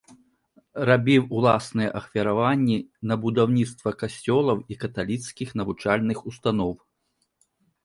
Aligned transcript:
Рабіў 0.89 1.23
уласныя 1.39 1.89
ахвяраванні 1.99 2.77
на 3.13 3.19
будаўніцтва 3.27 3.89
касцёлаў 4.01 4.57
і 4.75 4.81
каталіцкіх 4.87 5.49
навучальных 5.63 6.17
устаноў. 6.35 6.73